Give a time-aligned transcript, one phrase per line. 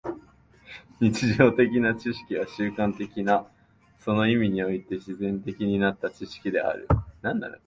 [0.99, 3.45] 日常的な知識は習慣的な、
[3.99, 6.87] その意味において自然的になった知識である。